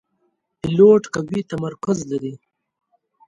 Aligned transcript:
پیلوټ 0.61 1.03
قوي 1.13 1.41
تمرکز 1.51 1.97
لري. 2.11 2.33